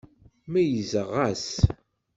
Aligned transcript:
Meyyzeɣ-as. 0.51 1.47